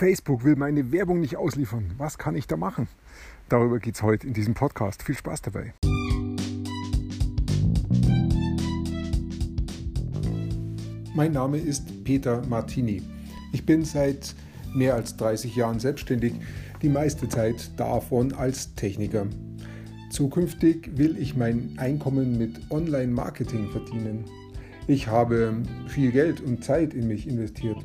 [0.00, 1.90] Facebook will meine Werbung nicht ausliefern.
[1.98, 2.88] Was kann ich da machen?
[3.50, 5.02] Darüber geht es heute in diesem Podcast.
[5.02, 5.74] Viel Spaß dabei.
[11.14, 13.02] Mein Name ist Peter Martini.
[13.52, 14.34] Ich bin seit
[14.74, 16.32] mehr als 30 Jahren selbstständig,
[16.80, 19.26] die meiste Zeit davon als Techniker.
[20.10, 24.24] Zukünftig will ich mein Einkommen mit Online-Marketing verdienen.
[24.86, 27.84] Ich habe viel Geld und Zeit in mich investiert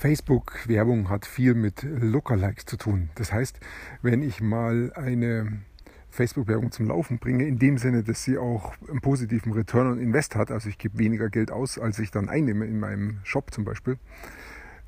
[0.00, 3.10] Facebook-Werbung hat viel mit Lookalikes zu tun.
[3.16, 3.60] Das heißt,
[4.00, 5.60] wenn ich mal eine
[6.08, 10.36] Facebook-Werbung zum Laufen bringe, in dem Sinne, dass sie auch einen positiven Return on Invest
[10.36, 13.66] hat, also ich gebe weniger Geld aus, als ich dann einnehme in meinem Shop zum
[13.66, 13.98] Beispiel,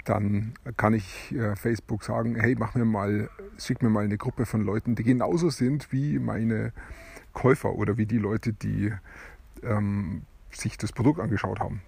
[0.07, 4.47] dann kann ich äh, Facebook sagen, hey, mach mir mal, schick mir mal eine Gruppe
[4.47, 6.73] von Leuten, die genauso sind wie meine
[7.35, 8.95] Käufer oder wie die Leute, die
[9.63, 11.83] ähm, sich das Produkt angeschaut haben.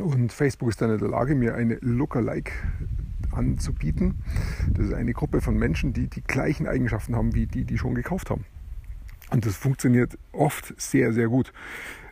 [0.00, 2.52] Und Facebook ist dann in der Lage, mir eine Lookalike
[3.32, 4.22] anzubieten.
[4.70, 7.94] Das ist eine Gruppe von Menschen, die die gleichen Eigenschaften haben wie die, die schon
[7.94, 8.44] gekauft haben.
[9.30, 11.52] Und das funktioniert oft sehr, sehr gut.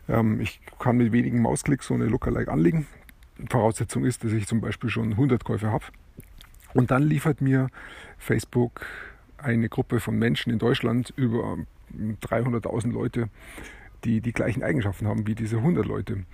[0.08, 2.86] Ähm, ich kann mit wenigen Mausklicks so eine Lookalike anlegen.
[3.48, 5.84] Voraussetzung ist, dass ich zum Beispiel schon 100 Käufe habe.
[6.75, 7.69] Und dann liefert mir
[8.19, 8.86] Facebook
[9.39, 11.58] eine Gruppe von Menschen in Deutschland über
[11.97, 13.28] 300.000 Leute,
[14.04, 16.24] die die gleichen Eigenschaften haben wie diese 100 Leute.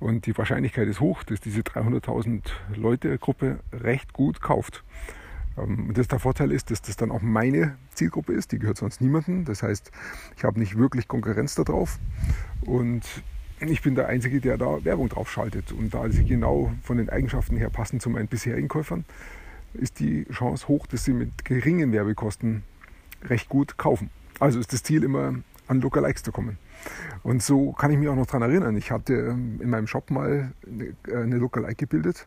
[0.00, 2.42] Und die Wahrscheinlichkeit ist hoch, dass diese 300.000
[2.74, 4.84] Leute Gruppe recht gut kauft.
[5.58, 8.76] Ähm, und das der Vorteil ist, dass das dann auch meine Zielgruppe ist, die gehört
[8.76, 9.44] sonst niemandem.
[9.44, 9.90] Das heißt,
[10.36, 11.98] ich habe nicht wirklich Konkurrenz darauf
[12.62, 13.04] und
[13.60, 15.72] ich bin der Einzige, der da Werbung drauf schaltet.
[15.72, 19.04] Und da sie genau von den Eigenschaften her passen zu meinen bisherigen Käufern,
[19.72, 22.62] ist die Chance hoch, dass sie mit geringen Werbekosten
[23.22, 24.10] recht gut kaufen.
[24.38, 25.34] Also ist das Ziel immer,
[25.68, 26.58] an Lookalikes zu kommen.
[27.22, 28.76] Und so kann ich mich auch noch daran erinnern.
[28.76, 32.26] Ich hatte ähm, in meinem Shop mal eine, eine Lookalike gebildet.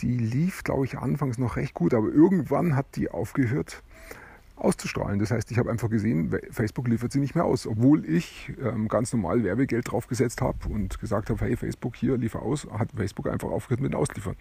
[0.00, 3.82] Die lief, glaube ich, anfangs noch recht gut, aber irgendwann hat die aufgehört
[4.56, 5.18] auszustrahlen.
[5.18, 8.88] Das heißt, ich habe einfach gesehen, Facebook liefert sie nicht mehr aus, obwohl ich ähm,
[8.88, 13.28] ganz normal Werbegeld draufgesetzt habe und gesagt habe, hey Facebook, hier, liefer aus, hat Facebook
[13.28, 14.36] einfach aufgehört mit dem Ausliefern.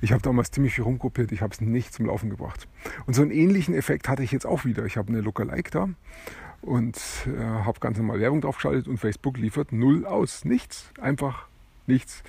[0.00, 2.68] Ich habe damals ziemlich viel rumgruppiert, ich habe es nicht zum Laufen gebracht.
[3.06, 4.84] Und so einen ähnlichen Effekt hatte ich jetzt auch wieder.
[4.84, 5.88] Ich habe eine Lookalike da
[6.64, 10.44] und äh, habe ganz normal Werbung draufgeschaltet und Facebook liefert null aus.
[10.44, 11.46] Nichts, einfach
[11.86, 12.22] nichts.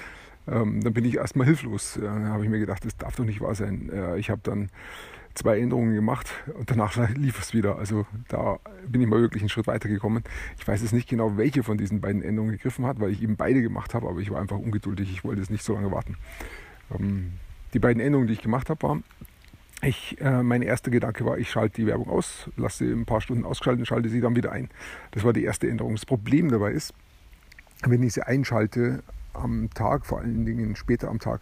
[0.48, 1.98] Ähm, dann bin ich erstmal hilflos.
[1.98, 3.90] Äh, dann habe ich mir gedacht, das darf doch nicht wahr sein.
[3.90, 4.70] Äh, ich habe dann
[5.34, 7.78] zwei Änderungen gemacht und danach lief es wieder.
[7.78, 10.24] Also da bin ich mal wirklich einen Schritt weitergekommen.
[10.58, 13.38] Ich weiß jetzt nicht genau, welche von diesen beiden Änderungen gegriffen hat, weil ich eben
[13.38, 15.12] beide gemacht habe, aber ich war einfach ungeduldig.
[15.12, 16.18] Ich wollte es nicht so lange warten.
[16.98, 17.34] Ähm,
[17.74, 19.04] die beiden Änderungen, die ich gemacht habe, waren,
[19.86, 23.22] ich, äh, mein erster Gedanke war, ich schalte die Werbung aus, lasse sie ein paar
[23.22, 24.70] Stunden ausschalten und schalte sie dann wieder ein.
[25.12, 25.96] Das war die erste Änderung.
[25.96, 26.94] Das Problem dabei ist,
[27.84, 29.04] wenn ich sie einschalte
[29.34, 31.42] am Tag, vor allen Dingen später am Tag,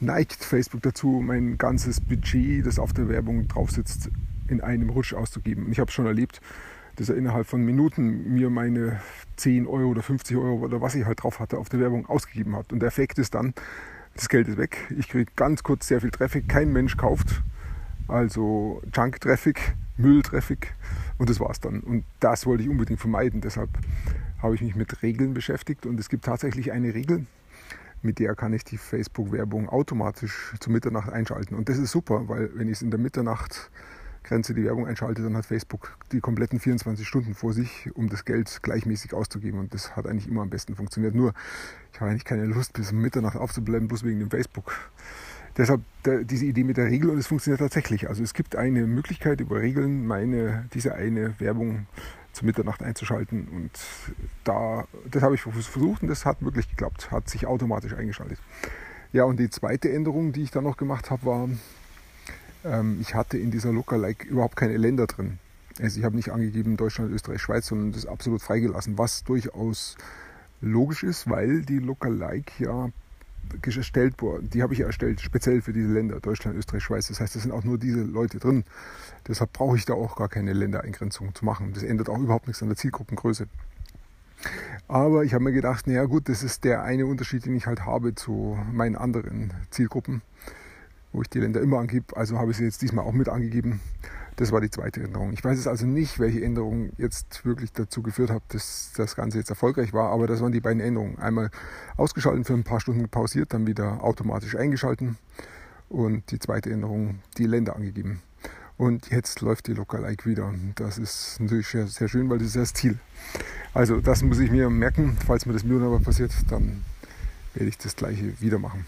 [0.00, 4.10] neigt Facebook dazu, mein ganzes Budget, das auf der Werbung drauf sitzt,
[4.48, 5.66] in einem Rutsch auszugeben.
[5.66, 6.40] Und ich habe es schon erlebt,
[6.96, 9.00] dass er innerhalb von Minuten mir meine
[9.36, 12.54] 10 Euro oder 50 Euro oder was ich halt drauf hatte auf der Werbung ausgegeben
[12.54, 12.72] hat.
[12.72, 13.52] Und der Effekt ist dann,
[14.14, 14.78] das Geld ist weg.
[14.96, 16.48] Ich kriege ganz kurz sehr viel Traffic.
[16.48, 17.42] Kein Mensch kauft.
[18.08, 20.74] Also Junk-Traffic, Müll-Traffic
[21.18, 21.80] und das war's dann.
[21.80, 23.40] Und das wollte ich unbedingt vermeiden.
[23.40, 23.70] Deshalb
[24.42, 27.26] habe ich mich mit Regeln beschäftigt und es gibt tatsächlich eine Regel,
[28.02, 31.54] mit der kann ich die Facebook-Werbung automatisch zu Mitternacht einschalten.
[31.54, 35.34] Und das ist super, weil wenn ich es in der Mitternacht-Grenze die Werbung einschalte, dann
[35.36, 39.58] hat Facebook die kompletten 24 Stunden vor sich, um das Geld gleichmäßig auszugeben.
[39.58, 41.14] Und das hat eigentlich immer am besten funktioniert.
[41.14, 41.32] Nur,
[41.94, 44.74] ich habe eigentlich keine Lust, bis Mitternacht aufzubleiben, bloß wegen dem Facebook.
[45.56, 48.08] Deshalb diese Idee mit der Regel und es funktioniert tatsächlich.
[48.08, 51.86] Also es gibt eine Möglichkeit über Regeln meine diese eine Werbung
[52.32, 53.70] zu Mitternacht einzuschalten und
[54.42, 58.38] da das habe ich versucht und das hat wirklich geklappt, hat sich automatisch eingeschaltet.
[59.12, 61.48] Ja und die zweite Änderung, die ich dann noch gemacht habe, war
[62.64, 65.38] ähm, ich hatte in dieser Lookalike überhaupt keine Länder drin.
[65.80, 69.96] Also ich habe nicht angegeben Deutschland, Österreich, Schweiz, sondern das absolut freigelassen, was durchaus
[70.60, 72.90] logisch ist, weil die Lookalike ja
[73.62, 74.50] erstellt worden.
[74.50, 77.08] Die habe ich erstellt, speziell für diese Länder, Deutschland, Österreich, Schweiz.
[77.08, 78.64] Das heißt, es sind auch nur diese Leute drin.
[79.26, 81.72] Deshalb brauche ich da auch gar keine Ländereingrenzung zu machen.
[81.74, 83.46] Das ändert auch überhaupt nichts an der Zielgruppengröße.
[84.88, 87.86] Aber ich habe mir gedacht, naja gut, das ist der eine Unterschied, den ich halt
[87.86, 90.22] habe zu meinen anderen Zielgruppen,
[91.12, 92.16] wo ich die Länder immer angebe.
[92.16, 93.80] Also habe ich sie jetzt diesmal auch mit angegeben.
[94.36, 95.32] Das war die zweite Änderung.
[95.32, 99.38] Ich weiß es also nicht, welche Änderung jetzt wirklich dazu geführt hat, dass das Ganze
[99.38, 101.18] jetzt erfolgreich war, aber das waren die beiden Änderungen.
[101.18, 101.50] Einmal
[101.96, 105.18] ausgeschalten, für ein paar Stunden pausiert, dann wieder automatisch eingeschalten
[105.88, 108.22] und die zweite Änderung, die Länder angegeben.
[108.76, 110.52] Und jetzt läuft die Lookalike wieder.
[110.74, 112.98] Das ist natürlich sehr, sehr schön, weil das ist das Ziel.
[113.72, 115.16] Also das muss ich mir merken.
[115.26, 116.84] Falls mir das mir aber passiert, dann
[117.54, 118.84] werde ich das gleiche wieder machen.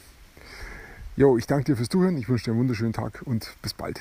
[1.17, 2.19] Jo, ich danke dir fürs Zuhören.
[2.19, 4.01] Ich wünsche dir einen wunderschönen Tag und bis bald.